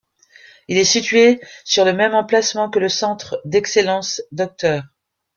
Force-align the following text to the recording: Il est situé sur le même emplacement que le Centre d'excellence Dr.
Il 0.67 0.79
est 0.79 0.83
situé 0.83 1.39
sur 1.63 1.85
le 1.85 1.93
même 1.93 2.15
emplacement 2.15 2.71
que 2.71 2.79
le 2.79 2.89
Centre 2.89 3.39
d'excellence 3.45 4.23
Dr. 4.31 4.81